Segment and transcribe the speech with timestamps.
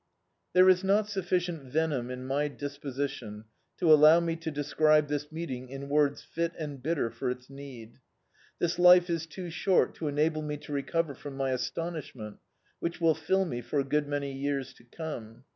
[0.53, 3.45] There is not sufiicient venom in my disposi tion
[3.77, 7.99] to allow me to describe this meeting in words fit and bitter for its need.
[8.57, 12.39] This life is too short to enable me to recover from my astonishment,
[12.79, 15.43] which will fill me for a good many years to come.